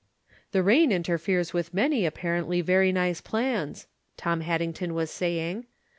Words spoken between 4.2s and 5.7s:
Haddington was saying.